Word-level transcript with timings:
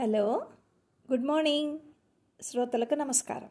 Hello 0.00 0.46
good 1.10 1.24
morning. 1.24 1.78
శ్రోతలకు 2.42 2.94
నమస్కారం. 2.94 3.48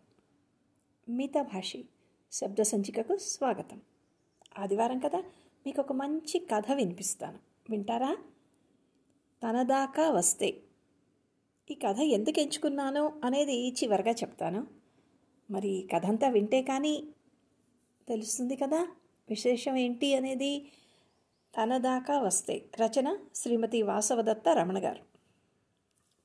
మిగతా 1.10 1.42
భాషి 1.42 1.86
శబ్ద 2.32 2.62
సంచికకు 2.62 3.18
స్వాగతం. 3.18 3.82
ఆదివారం 4.60 5.00
కదా 5.00 5.20
మీకు 5.66 5.82
ఒక 5.82 5.94
మంచి 5.94 6.40
కథ 6.40 6.72
వినిపిస్తాను. 6.72 7.40
వింటారా? 7.70 8.18
తనదాకా 9.44 10.10
వస్తే 10.10 10.58
ఈ 11.72 11.74
కథ 11.74 12.00
ఎందుకు 12.00 12.40
ఎంచుకున్నాను 12.40 13.22
అనేది 13.24 13.70
చివరిగా 13.70 14.12
చెప్తాను. 14.12 14.68
మరి 15.52 15.88
కథ 15.94 16.06
అంతా 16.06 16.30
వింటే 16.30 16.62
కానీ 16.62 17.04
తెలుస్తుంది 18.08 18.56
కదా 18.56 18.88
విశేషం 19.30 19.76
ఏంటి 19.76 20.16
అనేది. 20.16 20.60
తన 21.62 21.78
దాకా 21.78 22.20
వస్తే 22.20 22.66
రచన 22.82 23.18
శ్రీమతి 23.36 23.82
వాసవదత్త 23.82 24.50
రమణ 24.50 24.84
గారు. 24.84 25.19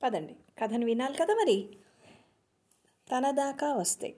పదండి. 0.03 0.35
కథను 0.59 0.85
వినాలి 0.85 1.17
కదా 1.17 1.33
మరి? 1.33 1.69
తన 3.11 3.31
దాకా 3.31 3.73
వస్తే. 3.73 4.15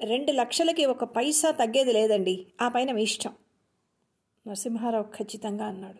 రెండు 0.00 0.32
లక్షలకి 0.32 0.84
ఒక 0.84 1.04
పైసా 1.04 1.50
తగ్గేది 1.50 1.92
లేదండి. 1.92 2.46
ఆ 2.62 2.68
పైన 2.68 2.92
మీ 2.92 3.02
ఇష్టం. 3.02 3.34
నరసింహారావు 4.46 5.04
ఖచ్చితంగా 5.04 5.66
అన్నాడు. 5.66 5.98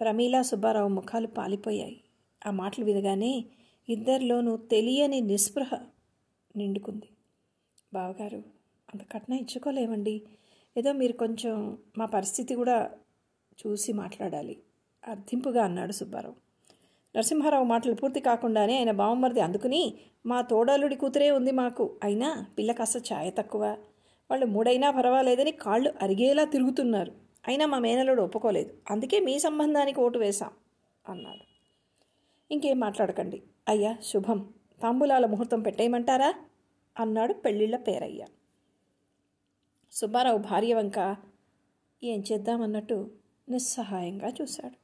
ప్రమీల 0.00 0.42
సుబ్బారావు 0.42 0.88
ముఖాలు 0.88 1.26
పాలిపోయాయి. 1.26 2.00
ఆ 2.46 2.50
మాటలు 2.50 2.84
వినగానే 2.84 3.44
ఇద్దరిలోనూ 3.88 4.56
తెలియని 4.56 5.20
నిస్పృహ 5.20 5.86
నిండుకుంది. 6.56 7.08
బావగారు 7.94 8.36
అంత 8.94 9.10
కట్న 9.12 9.34
ఇచ్చుకోలేమండి. 9.34 10.22
ఏదో 10.76 10.92
మీరు 10.92 11.12
కొంచెం 11.12 11.78
మా 11.98 12.06
పరిస్థితి 12.06 12.54
కూడా 12.54 12.90
చూసి 13.66 13.92
మాట్లాడాలి. 13.92 14.62
అర్థింపుగా 15.08 15.64
అన్నాడు 15.64 15.92
సుబ్బారావు. 15.92 16.49
నరసింహారావు 17.16 17.64
మాటలు 17.64 17.94
పూర్తి 17.94 18.20
కాకుండానే 18.20 18.78
ఆయన 18.78 18.90
బావమరిది 18.90 19.40
అందుకుని 19.40 19.94
మా 20.26 20.40
తోడలుడి 20.40 20.96
కూతురే 20.96 21.30
ఉంది 21.30 21.50
మాకు. 21.50 21.96
అయినా 22.02 22.46
పిల్ల 22.58 22.72
కాస్త 22.72 22.96
ఛాయ 22.98 23.30
తక్కువ. 23.30 23.64
వాళ్ళు 24.30 24.46
మూడైనా 24.46 24.90
పర్వాలేదని 24.90 25.52
కాళ్ళు 25.52 25.94
అరిగేలా 26.02 26.44
తిరుగుతున్నారు. 26.44 27.12
అయినా 27.48 27.66
మా 27.66 27.78
మేనలుడు 27.78 28.22
ఒప్పుకోలేదు. 28.22 28.74
అందుకే 28.90 29.20
మీ 29.20 29.38
సంబంధానికి 29.38 30.00
ఓటు 30.00 30.18
వేశాం 30.18 30.50
అన్నాడు. 31.08 31.44
ఇంకేం 32.52 32.80
మాట్లాడకండి. 32.80 33.42
అయ్యా 33.68 33.96
శుభం. 34.04 34.48
తాంబూలాల 34.82 35.26
ముహూర్తం 35.26 35.60
పెట్టేయమంటారా? 35.62 36.34
అన్నాడు 36.98 37.32
పెళ్ళిళ్ళ 37.32 37.76
పేరయ్య. 37.76 38.26
సుబ్బారావు 39.92 40.38
భార్య 40.38 40.74
వంక 40.74 41.16
ఏం 42.02 42.24
చేద్దామన్నట్టు 42.32 43.10
నిస్సహాయంగా 43.48 44.32
చూశాడు. 44.42 44.76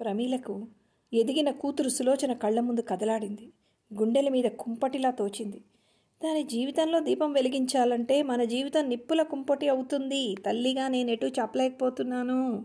ప్రమీలకు 0.00 0.66
ఎదిగిన 1.12 1.50
కూతురు 1.50 1.88
సులోచన 1.88 2.32
కళ్ళ 2.32 2.60
ముందు 2.60 2.80
కదలాడింది. 2.80 3.52
గుండెల 3.94 4.28
మీద 4.28 4.44
కుంపటిలా 4.44 5.10
తోచింది. 5.10 5.60
దాని 6.24 6.42
జీవితంలో 6.42 7.00
దీపం 7.00 7.32
వెలిగించాలంటే 7.32 8.22
మన 8.22 8.44
జీవితం 8.44 8.88
నిప్పుల 8.88 9.22
కుంపటి 9.22 9.68
అవుతుంది. 9.68 10.34
తల్లిగా 10.34 10.88
నేను 10.88 11.10
ఎటు 11.10 11.26
చెప్పలేకపోతున్నాను. 11.26 12.58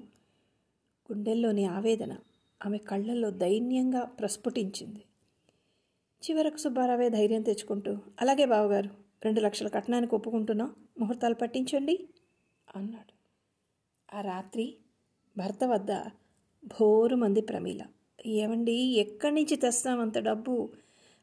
గుండెల్లోని 1.11 1.65
ఆవేదన 1.65 2.15
ఆమె 2.65 2.77
కళ్ళల్లో 2.77 3.29
దైన్యంగా 3.29 4.03
ప్రస్ఫుటించింది. 4.03 5.03
చివరకు 6.29 6.57
సుబ్బారావే 6.57 7.09
ధైర్యం 7.09 7.41
తెచ్చుకుంటూ 7.41 7.97
అలాగే 8.21 8.45
బావగారు 8.45 8.89
రెండు 9.25 9.41
లక్షల 9.41 9.67
కట్నానికి 9.67 10.15
ఒప్పుకుంటున్నాం. 10.15 10.75
ముహూర్తాలు 10.99 11.33
పట్టించండి 11.33 12.07
అన్నాడు. 12.75 13.13
ఆ 14.17 14.21
రాత్రి 14.21 14.75
భర్త 15.37 15.63
వద్ద 15.63 15.91
భోరు 16.65 17.15
మంది 17.15 17.41
ప్రమీల. 17.41 17.81
ఏమండి 18.25 18.71
ఎక్కడి 18.71 19.35
నుంచి 19.35 19.55
తెస్తాం 19.55 19.99
అంత 19.99 20.19
డబ్బు? 20.19 20.69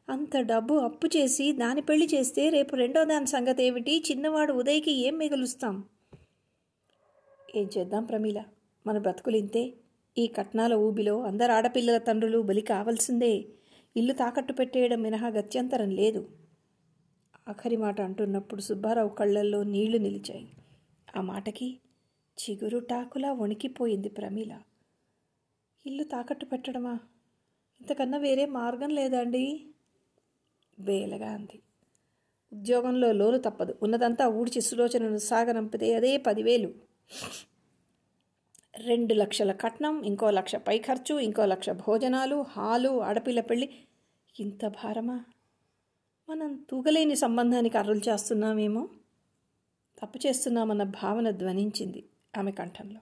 అంత 0.09 0.37
డబ్బు 0.37 0.73
అప్పు 0.73 1.07
చేసి 1.07 1.53
దాని 1.53 1.81
పెళ్ళి 1.81 2.09
చేస్తే 2.13 2.49
రేపు 2.49 2.75
రెండో 2.75 3.03
దాని 3.03 3.27
సంగతి 3.27 3.63
ఏమిటి? 3.63 4.03
చిన్నవాడు 4.11 4.53
ఉదయ్కి 4.53 4.91
ఏం 4.91 5.17
మిగులుస్తాం? 5.17 5.83
ఏం 7.55 7.69
చేద్దాం 7.77 8.05
ప్రమీల? 8.05 8.43
మన 8.87 8.97
బ్రతుకులింతే 8.97 9.73
ఈ 10.17 10.27
కట్నాల 10.27 10.73
ఊబిలో 10.73 11.21
అందరు 11.21 11.51
ఆడపిల్లల 11.51 11.97
తండ్రులు 11.97 12.39
బలి 12.39 12.61
కావాల్సిందే. 12.61 13.45
ఇల్లు 13.97 14.13
తాకట్టు 14.13 14.53
పెట్టేయడం 14.53 15.01
మినహా 15.01 15.27
గత్యంతరం 15.27 15.89
లేదు. 15.89 16.27
ఆఖరి 17.49 17.77
మాట 17.77 18.01
అంటున్నప్పుడు 18.01 18.61
సుబ్బారావు 18.61 19.09
కళ్ళల్లో 19.09 19.63
నీళ్ళు 19.63 19.97
నిలిచాయి. 19.97 20.47
ఆ 21.17 21.21
మాటకి 21.21 21.77
చిగురు 22.41 22.79
టాకులా 22.79 23.33
వణికిపోయింది 23.33 24.09
ప్రమీల. 24.09 24.59
ఇల్లు 25.85 26.03
తాకట్టు 26.03 26.45
పెట్టడమా? 26.45 26.99
ఇంతకన్నా 27.81 28.17
వేరే 28.17 28.45
మార్గం 28.45 28.89
లేదండి. 28.89 29.65
వేలగా 30.79 31.31
అంది. 31.31 31.61
ఉద్యోగంలో 32.53 33.11
లోను 33.11 33.37
తప్పదు. 33.37 33.75
ఉన్నదంతా 33.83 34.27
ఊడ్చి 34.27 34.61
సులోచనను 34.61 35.17
సాగనంపితే 35.17 35.93
అదే 35.93 36.17
పదివేలు. 36.17 36.73
రెండు 38.77 39.13
లక్షల 39.13 39.51
కట్నం 39.51 40.03
ఇంకో 40.03 40.31
లక్ష 40.31 40.55
పై 40.55 40.79
ఖర్చు 40.79 41.19
ఇంకో 41.19 41.45
లక్ష 41.45 41.69
భోజనాలు 41.69 42.41
హాలు 42.41 43.01
ఆడపిల్ల 43.01 43.41
పెళ్ళి 43.41 43.69
ఇంత 44.39 44.65
భారమా? 44.65 45.25
మనం 46.29 46.65
తూగలేని 46.69 47.15
సంబంధానికి 47.15 47.77
అర్రులు 47.77 48.01
చేస్తున్నామేమో? 48.09 48.89
తప్పు 50.01 50.19
చేస్తున్నామన్న 50.27 50.83
భావన 50.83 51.29
ధ్వనించింది 51.29 52.05
ఆమె 52.37 52.51
కంఠంలో. 52.51 52.99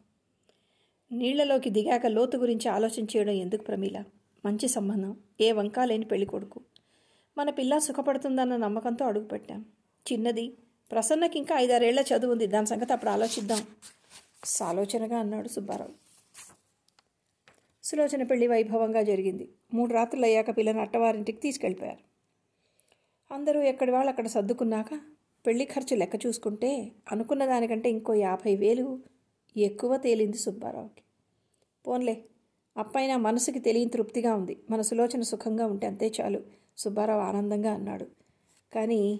నీళ్ళలోకి 1.12 1.70
దిగాక 1.70 2.06
లోతు 2.06 2.38
గురించి 2.38 2.68
ఆలోచించేయడం 2.68 3.32
ఎందుకు 3.32 3.64
ప్రమీల? 3.64 4.04
మంచి 4.46 4.68
సంబంధం. 4.68 5.18
ఏ 5.42 5.52
వంకాలేని 5.52 6.06
పెళ్ళి 6.06 6.26
కొడుకు. 6.26 6.62
మన 7.38 7.50
పిల్ల 7.50 7.78
సుఖపడుతుందన్న 7.78 8.58
నమ్మకంతో 8.58 9.06
అడుగుపెట్టాం. 9.06 9.66
చిన్నది. 10.12 10.54
ప్రసన్నకి 10.92 11.40
ఇంకా 11.40 11.60
ఐదారేళ్ళ 11.60 12.00
చదువు 12.00 12.32
ఉంది 12.32 12.48
దాని 12.48 12.68
సంగతి 12.68 12.94
అప్పుడు 12.94 13.12
ఆలోచిద్దాం. 13.12 13.64
సాలోచనగా 14.44 15.18
అన్నాడు 15.20 15.48
సుబ్బారావు. 15.48 15.92
సులోచన 17.84 18.24
పెళ్ళి 18.24 18.48
వైభవంగా 18.48 19.02
జరిగింది. 19.02 19.50
మూడు 19.74 19.94
రాత్రులు 19.94 20.26
అయ్యాక 20.26 20.58
పిల్లని 20.58 20.82
అట్టవారింటికి 20.82 21.40
తీసుకెళ్ళిపోయారు. 21.40 22.10
అందరూ 23.34 23.62
ఎక్కడి 23.62 23.92
వాళ్ళు 23.92 24.10
అక్కడ 24.10 24.28
సర్దుకున్నాక 24.28 25.00
పెళ్ళి 25.48 25.66
ఖర్చు 25.66 25.98
లెక్క 25.98 26.26
చూసుకుంటే 26.26 26.92
అనుకున్న 27.12 27.46
దానికంటే 27.46 27.90
ఇంకో 27.90 28.14
యాభై 28.14 28.56
వేలు 28.56 29.00
ఎక్కువ 29.58 29.98
తేలింది 29.98 30.38
సుబ్బారావుకి. 30.38 31.02
పోన్లే 31.88 32.26
అప్పైనా 32.78 33.18
మనసుకి 33.18 33.60
తెలియని 33.60 33.90
తృప్తిగా 33.90 34.36
ఉంది. 34.36 34.58
మన 34.70 34.82
సులోచన 34.82 35.22
సుఖంగా 35.22 35.66
ఉంటే 35.66 35.88
అంతే 35.88 36.12
చాలు 36.22 36.42
సుబ్బారావు 36.78 37.22
ఆనందంగా 37.22 37.74
అన్నాడు. 37.74 38.08
కానీ 38.74 39.20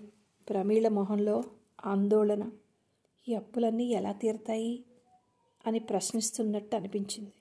ప్రమీళ 0.50 0.88
మొహంలో 0.88 1.44
ఆందోళన. 1.86 2.50
ఈ 3.30 3.34
అప్పులన్నీ 3.34 3.84
ఎలా 3.84 4.12
తీరుతాయి? 4.12 4.84
అని 5.68 5.80
ప్రశ్నిస్తున్నట్టు 5.80 6.76
అనిపించింది. 6.76 7.32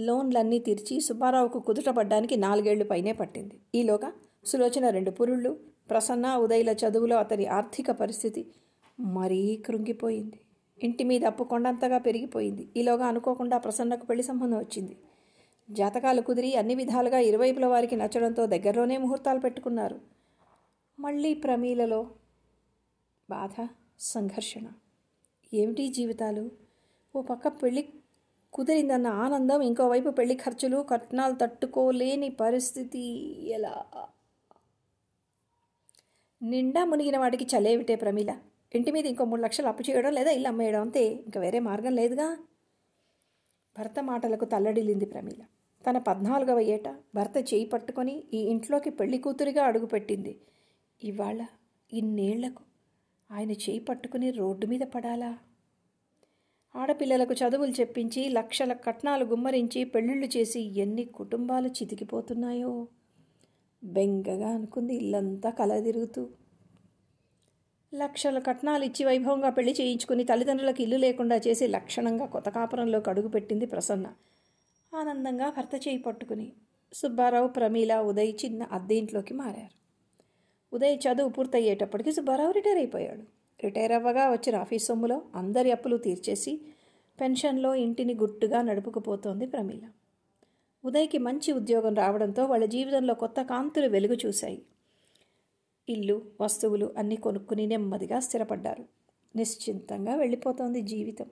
లోన్లన్నీ 0.00 0.58
తీర్చి 0.58 1.00
సుబ్బారావుకు 1.00 1.58
కుదుటపడ్డానికి 1.58 2.36
నాలుగేళ్ళు 2.36 2.84
పైనే 2.84 3.12
పట్టింది. 3.12 3.58
ఈలోగా 3.74 4.12
సులోచన 4.44 4.88
రెండు 4.88 5.10
పురుళ్ళు 5.10 5.60
ప్రసన్న 5.90 6.36
ఉదయల 6.36 6.70
చదువులో 6.70 7.16
అతని 7.16 7.46
ఆర్థిక 7.46 7.90
పరిస్థితి 7.90 8.46
మరీ 9.00 9.62
కృంగిపోయింది. 9.66 10.40
ఇంటి 10.82 11.04
మీద 11.04 11.24
అప్పు 11.24 11.44
కొండంతగా 11.44 11.98
పెరిగిపోయింది. 11.98 12.68
ఈలోగా 12.76 13.06
అనుకోకుండా 13.06 13.58
ప్రసన్నకు 13.58 14.06
పెళ్ళి 14.06 14.22
సంబంధం 14.22 14.58
వచ్చింది. 14.58 14.96
జాతకాలు 15.70 16.20
కుదిరి 16.20 16.56
అన్ని 16.56 16.74
విధాలుగా 16.74 17.18
ఇరువైపుల 17.18 17.66
వారికి 17.66 17.96
నచ్చడంతో 17.96 18.46
దగ్గరలోనే 18.46 18.96
ముహూర్తాలు 18.96 19.40
పెట్టుకున్నారు. 19.40 20.00
మళ్ళీ 21.00 21.34
ప్రమీలలో 21.34 22.10
బాధ 23.30 23.66
సంఘర్షణ. 24.00 24.62
ఏమిటి 25.54 25.88
జీవితాలు? 25.88 26.50
ఓ 27.16 27.22
పక్క 27.22 27.48
పెళ్ళి 27.48 27.88
కుదిరిందన్న 28.52 29.06
ఆనందం 29.06 29.60
ఇంకోవైపు 29.60 30.10
పెళ్ళి 30.10 30.34
ఖర్చులు 30.34 30.86
కట్నాలు 30.90 31.34
తట్టుకోలేని 31.34 32.30
పరిస్థితి 32.30 32.98
ఎలా? 33.50 33.84
నిండా 36.42 36.84
మునిగిన 36.84 37.18
వాటికి 37.18 37.44
చలేవిటే 37.44 37.94
ప్రమీల. 37.94 38.36
ఇంటి 38.74 38.90
మీద 38.92 39.06
ఇంకో 39.06 39.24
మూడు 39.24 39.40
లక్షలు 39.40 39.66
అప్పు 39.66 39.90
చేయడం 39.90 40.12
లేదా 40.12 40.30
ఇల్లు 40.30 40.48
అమ్మేయడం 40.48 40.80
అంతే. 40.80 41.04
ఇంకా 41.04 41.40
వేరే 41.40 41.58
మార్గం 41.58 41.92
లేదుగా. 41.92 42.38
భర్త 43.78 44.00
మాటలకు 44.00 44.44
తల్లడిల్లింది 44.44 45.04
ప్రమీల. 45.04 45.42
తన 45.86 45.98
పద్నాలుగవ 45.98 46.60
ఏట 46.60 46.88
భర్త 46.88 47.54
చేయి 47.54 47.66
పట్టుకొని 47.66 48.24
ఈ 48.34 48.38
ఇంట్లోకి 48.38 48.90
పెళ్ళి 48.90 49.18
కూతురిగా 49.18 49.64
అడుగుపెట్టింది 49.64 50.40
ఇవాళ 51.04 51.46
ఇన్నేళ్ళకు 51.92 52.62
ఆయన 53.30 53.50
చేయి 53.50 53.78
పట్టుకుని 53.78 54.30
రోడ్డు 54.30 54.66
మీద 54.66 54.80
పడాలా? 54.80 55.38
ఆడపిల్లలకు 56.76 57.32
చదువులు 57.32 57.70
చెప్పించి 57.70 58.28
లక్షల 58.28 58.72
కట్నాలు 58.72 59.24
గుమ్మరించి 59.24 59.84
పెళ్ళిళ్ళు 59.84 60.26
చేసి 60.26 60.60
ఎన్ని 60.60 61.04
కుటుంబాలు 61.04 61.68
చితికిపోతున్నాయో. 61.68 62.86
బెంగగా 63.84 64.48
అనుకుంది 64.48 64.94
ఇల్లంతా 64.94 65.50
కలదిరుగుతూ. 65.50 66.28
లక్షల 67.94 68.38
కట్నాలు 68.38 68.84
ఇచ్చి 68.84 69.04
వైభవంగా 69.04 69.50
పెళ్ళి 69.50 69.72
చేయించుకుని 69.80 70.24
తల్లిదండ్రులకు 70.24 70.82
ఇల్లు 70.82 70.96
లేకుండా 70.96 71.36
చేసి 71.36 71.66
లక్షణంగా 71.66 72.26
కొత్త 72.26 72.48
కాపురంలోకి 72.48 73.10
అడుగుపెట్టింది 73.10 73.66
ప్రసన్న. 73.66 74.06
ఆనందంగా 74.94 75.50
భర్త 75.50 75.88
చేయి 75.88 75.98
పట్టుకుని 75.98 76.52
సుబ్బారావు 76.92 77.48
ప్రమీల 77.48 77.94
ఉదయ్ 78.00 78.32
చిన్న 78.44 78.62
అద్దె 78.72 78.94
ఇంట్లోకి 78.94 79.34
మారారు. 79.34 79.74
ఉదయ్ 80.72 80.96
చదువు 80.96 81.28
పూర్తయ్యేటప్పటికి 81.28 82.12
సుబ్బారావు 82.12 82.50
రిటైర్ 82.50 82.78
అయిపోయాడు. 82.78 83.24
రిటైర్ 83.64 83.92
అవ్వగా 83.92 84.30
వచ్చిన 84.30 84.56
ఆఫీస్ 84.56 84.86
సొమ్ములో 84.86 85.22
అందరి 85.34 85.70
అప్పులు 85.70 85.96
తీర్చేసి 85.96 86.60
పెన్షన్లో 87.20 87.74
ఇంటిని 87.74 88.14
గుట్టుగా 88.14 88.62
నడుపుకుపోతోంది 88.62 89.46
ప్రమీల. 89.46 89.82
ఉదయ్కి 90.84 91.18
మంచి 91.18 91.52
ఉద్యోగం 91.52 91.94
రావడంతో 91.94 92.44
వాళ్ళ 92.44 92.64
జీవితంలో 92.64 93.14
కొత్త 93.14 93.42
కాంతులు 93.42 93.88
వెలుగు 93.88 94.18
చూశాయి. 94.26 94.62
ఇల్లు 95.88 96.22
వస్తువులు 96.40 96.94
అన్నీ 96.96 97.16
కొనుక్కుని 97.16 97.66
నెమ్మదిగా 97.66 98.20
స్థిరపడ్డారు. 98.20 98.84
నిశ్చింతంగా 99.36 100.14
వెళ్ళిపోతోంది 100.14 100.80
జీవితం. 100.82 101.30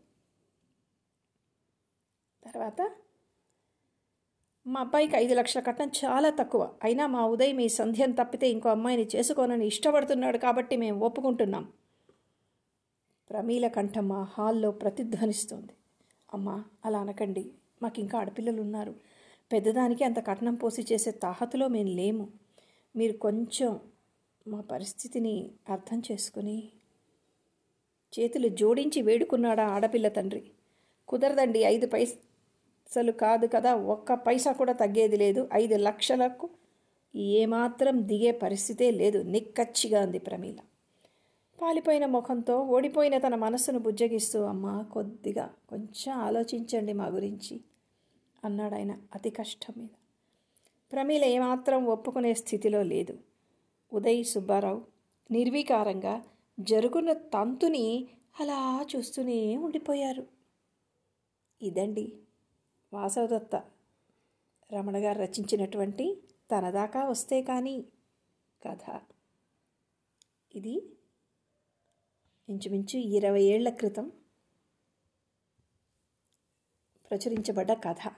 తర్వాత 2.44 2.90
మా 4.66 4.80
అబ్బాయికి 4.80 5.16
ఐదు 5.16 5.34
లక్షల 5.34 5.60
కట్నం 5.60 5.88
చాలా 5.88 6.30
తక్కువ. 6.30 6.74
అయినా 6.84 7.06
మా 7.06 7.26
ఉదయం 7.26 7.56
మీ 7.56 7.68
సంధ్యం 7.68 8.10
తప్పితే 8.10 8.50
ఇంకో 8.50 8.68
అమ్మాయిని 8.68 9.08
చేసుకోనని 9.16 9.66
ఇష్టపడుతున్నాడు 9.66 10.38
కాబట్టి 10.38 10.76
మేము 10.76 11.06
ఒప్పుకుంటున్నాం. 11.06 11.72
ప్రమీల 13.30 13.68
కంఠం 13.68 14.08
మా 14.08 14.22
హాల్లో 14.22 14.70
ప్రతిధ్వనిస్తోంది. 14.70 15.72
అమ్మా 16.34 16.64
అలా 16.84 17.00
అనకండి. 17.00 17.50
మాకు 17.82 18.00
ఇంకా 18.00 18.18
ఆడపిల్లలు 18.18 18.60
ఉన్నారు 18.62 18.94
పెద్దదానికి 19.52 20.04
అంత 20.04 20.26
కట్నం 20.26 20.54
పోసి 20.54 20.86
చేసే 20.92 21.10
తాహతులో 21.10 21.68
మేము 21.68 21.88
లేము. 21.88 22.28
మీరు 22.96 23.12
కొంచెం 23.12 23.80
మా 24.48 24.60
పరిస్థితిని 24.60 25.50
అర్థం 25.68 26.02
చేసుకుని 26.12 26.68
చేతులు 28.12 28.48
జోడించి 28.48 29.02
వేడుకున్నాడా 29.02 29.64
ఆడపిల్ల 29.66 30.08
తండ్రి. 30.08 30.50
కుదరదండి 31.08 31.58
ఐదు 31.58 31.86
పైసలు 31.86 33.12
కాదు 33.12 33.46
కదా 33.46 33.74
ఒక్క 33.74 34.14
పైసా 34.14 34.52
కూడా 34.52 34.72
తగ్గేది 34.72 35.16
లేదు. 35.16 35.48
ఐదు 35.54 35.74
లక్షలకు 35.74 36.50
ఏమాత్రం 37.14 38.06
దిగే 38.06 38.32
పరిస్థితే 38.32 38.90
లేదు. 38.90 39.22
నిక్కచ్చిగా 39.22 40.02
అంది 40.02 40.18
ప్రమీల. 40.18 40.58
పాలిపోయిన 41.62 42.06
ముఖంతో 42.06 42.62
ఓడిపోయిన 42.62 43.18
తన 43.18 43.34
మనస్సును 43.34 43.78
బుజ్జగిస్తూ 43.78 44.42
అమ్మా 44.42 44.82
కొద్దిగా 44.82 45.50
కొంచెం 45.68 46.18
ఆలోచించండి 46.18 46.92
మా 46.92 47.06
గురించి 47.06 47.60
అన్నాడు 48.44 48.74
ఆయన 48.74 48.96
అతి 49.14 49.30
కష్టం 49.30 49.74
మీద. 49.76 49.94
ప్రమీల 50.92 51.24
ఏమాత్రం 51.24 51.86
ఒప్పుకునే 51.86 52.34
స్థితిలో 52.34 52.82
లేదు. 52.82 53.27
ఉదయ్ 53.92 54.24
సుబ్బారావు 54.24 54.86
నిర్వీకారంగా 55.30 56.24
జరుగున్న 56.60 57.12
తంతుని 57.12 58.08
అలా 58.40 58.86
చూస్తూనే 58.96 59.56
ఉండిపోయారు. 59.56 60.26
ఇదండి 61.62 62.18
వాసవదత్త. 62.92 63.56
రమణ 64.72 64.96
గారు 64.96 65.18
రచించినటువంటి 65.18 66.22
తనదాకా 66.50 67.04
వస్తే 67.04 67.42
కానీ 67.42 67.84
కథ. 68.66 69.00
ఇది 70.54 70.82
ఇంచుమించు 72.48 72.98
ఇరవై 72.98 73.42
ఏళ్ళ 73.42 73.68
క్రితం 73.68 74.12
ప్రచురించబడ్డ 77.10 77.72
కథ. 77.72 78.12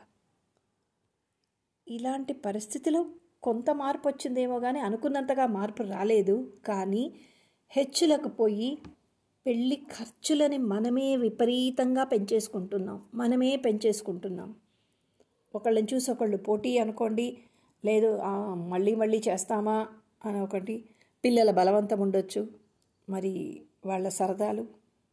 ఇలాంటి 1.88 2.32
పరిస్థితిలో 2.32 3.06
కొంత 3.42 3.70
మార్పు 3.70 4.08
వచ్చిందేమో 4.08 4.56
కానీ 4.60 4.80
అనుకున్నంతగా 4.80 5.46
మార్పు 5.46 5.82
రాలేదు. 5.82 6.36
కానీ 6.68 7.04
హెచ్చులకు 7.70 8.28
పోయి 8.28 8.70
పెళ్ళి 9.46 9.76
ఖర్చులని 9.76 10.58
మనమే 10.72 11.16
విపరీతంగా 11.16 12.04
పెంచేసుకుంటున్నాం. 12.04 12.98
మనమే 13.14 13.56
పెంచేసుకుంటున్నాం. 13.56 14.50
ఒకళ్ళని 15.54 15.88
చూసి 15.94 16.08
ఒకళ్ళు 16.10 16.36
పోటీ 16.48 16.72
అనుకోండి 16.78 17.26
లేదు 17.84 18.08
మళ్ళీ 18.72 18.94
మళ్ళీ 18.94 19.18
చేస్తామా 19.28 19.76
అని 20.26 20.40
ఒకటి 20.40 20.74
పిల్లల 21.24 21.50
బలవంతం 21.50 22.00
ఉండొచ్చు. 22.00 22.42
మరి 23.08 23.32
వాళ్ళ 23.86 24.06
సరదాలు 24.18 24.64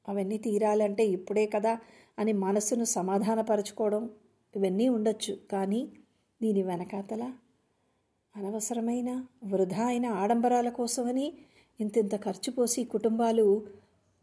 అవన్నీ 0.09 0.37
తీరాలంటే 0.37 1.03
ఇప్పుడే 1.07 1.45
కదా 1.55 1.73
అని 2.19 2.33
మనసును 2.45 2.85
సమాధానపరచుకోవడం 2.97 4.03
ఇవన్నీ 4.55 4.85
ఉండొచ్చు. 4.89 5.33
కానీ 5.51 5.81
దీని 6.41 6.61
వెనకాతల 6.63 7.23
అనవసరమైన 8.37 9.27
వృధా 9.43 9.85
అయిన 9.85 10.05
ఆడంబరాల 10.05 10.69
కోసమని 10.69 11.33
ఇంతింత 11.79 12.15
ఖర్చు 12.15 12.51
పోసి 12.51 12.83
కుటుంబాలు 12.83 13.67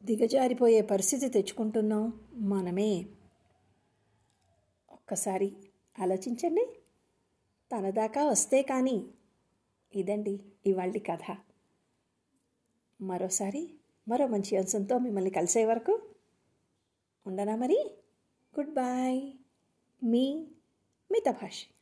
దిగజారిపోయే 0.04 0.80
పరిస్థితి 0.82 1.28
తెచ్చుకుంటున్నాం 1.28 2.20
మనమే. 2.34 3.06
ఒక్కసారి 4.92 5.52
ఆలోచించండి. 6.00 6.66
తన 7.72 7.90
దాకా 7.90 8.24
వస్తే 8.24 8.62
కానీ 8.62 9.04
ఇదండి 9.94 10.40
ఇవాళ 10.66 10.90
కథ. 10.90 11.36
మరోసారి 13.00 13.70
మరో 14.08 14.26
మంచి 14.26 14.56
అంశంతో 14.56 14.98
మిమ్మల్ని 14.98 15.30
కలిసే 15.30 15.64
వరకు 15.64 16.00
ఉండనా 17.26 17.56
మరి? 17.56 17.90
గుడ్ 18.60 18.70
బాయ్ 18.70 19.22
మీ 20.04 20.46
మితభాషి 21.12 21.73